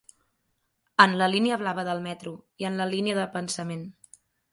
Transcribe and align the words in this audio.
En 1.03 1.11
la 1.19 1.27
línia 1.33 1.59
blava 1.63 1.83
del 1.89 2.01
metro 2.05 2.33
i 2.63 2.67
en 2.71 2.79
la 2.81 2.87
línia 2.95 3.19
de 3.21 3.27
pensament. 3.37 3.85